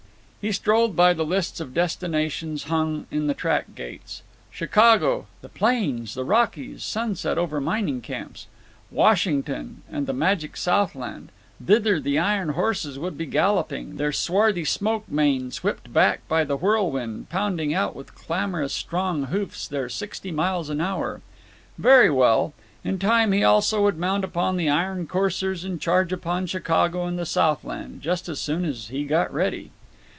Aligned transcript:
He 0.43 0.51
strolled 0.51 0.95
by 0.95 1.13
the 1.13 1.23
lists 1.23 1.59
of 1.59 1.71
destinations 1.71 2.63
hung 2.63 3.05
on 3.13 3.27
the 3.27 3.35
track 3.35 3.75
gates. 3.75 4.23
Chicago 4.49 5.27
(the 5.41 5.49
plains! 5.49 6.15
the 6.15 6.23
Rockies! 6.23 6.83
sunset 6.83 7.37
over 7.37 7.61
mining 7.61 8.01
camps!), 8.01 8.47
Washington, 8.89 9.83
and 9.91 10.07
the 10.07 10.13
magic 10.13 10.57
Southland—thither 10.57 11.99
the 11.99 12.17
iron 12.17 12.49
horses 12.49 12.97
would 12.97 13.19
be 13.19 13.27
galloping, 13.27 13.97
their 13.97 14.11
swarthy 14.11 14.65
smoke 14.65 15.03
manes 15.07 15.63
whipped 15.63 15.93
back 15.93 16.27
by 16.27 16.43
the 16.43 16.57
whirlwind, 16.57 17.29
pounding 17.29 17.71
out 17.71 17.95
with 17.95 18.15
clamorous 18.15 18.73
strong 18.73 19.25
hoofs 19.25 19.67
their 19.67 19.89
sixty 19.89 20.31
miles 20.31 20.71
an 20.71 20.81
hour. 20.81 21.21
Very 21.77 22.09
well. 22.09 22.55
In 22.83 22.97
time 22.97 23.31
he 23.31 23.43
also 23.43 23.83
would 23.83 23.99
mount 23.99 24.23
upon 24.25 24.57
the 24.57 24.69
iron 24.71 25.05
coursers 25.05 25.63
and 25.63 25.79
charge 25.79 26.11
upon 26.11 26.47
Chicago 26.47 27.05
and 27.05 27.19
the 27.19 27.27
Southland; 27.27 28.01
just 28.01 28.27
as 28.27 28.41
soon 28.41 28.65
as 28.65 28.87
he 28.87 29.03
got 29.05 29.31
ready. 29.31 29.69